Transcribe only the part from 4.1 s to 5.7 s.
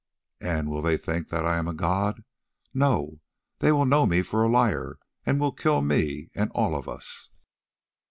for a liar, and will